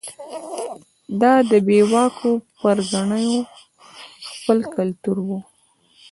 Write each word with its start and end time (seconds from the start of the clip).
دا 1.21 1.33
د 1.49 1.51
بې 1.67 1.79
واکو 1.91 2.31
پرګنو 2.59 3.25
خپل 4.29 4.59
کلتور 4.75 5.17
و. 5.27 5.29